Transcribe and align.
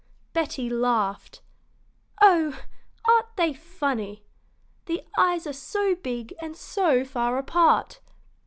Betty 0.33 0.67
laughed. 0.67 1.43
"Oh, 2.23 2.59
aren't 3.07 3.35
they 3.37 3.53
funny! 3.53 4.23
The 4.87 5.03
eyes 5.15 5.45
are 5.45 5.53
so 5.53 5.93
big 5.93 6.33
and 6.41 6.57
so 6.57 7.05
far 7.05 7.37
apart." 7.37 7.99